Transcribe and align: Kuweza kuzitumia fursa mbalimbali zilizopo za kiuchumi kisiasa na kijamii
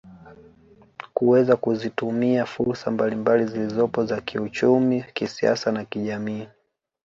Kuweza 1.13 1.55
kuzitumia 1.55 2.45
fursa 2.45 2.91
mbalimbali 2.91 3.45
zilizopo 3.45 4.05
za 4.05 4.21
kiuchumi 4.21 5.05
kisiasa 5.13 5.71
na 5.71 5.85
kijamii 5.85 6.47